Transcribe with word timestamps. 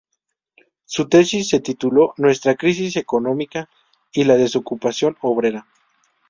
Su 0.85 1.07
tesis 1.09 1.47
se 1.49 1.59
tituló 1.59 2.15
“Nuestra 2.17 2.55
crisis 2.55 2.95
económica 2.95 3.69
y 4.11 4.23
la 4.23 4.35
desocupación 4.35 5.15
obrera". 5.21 5.67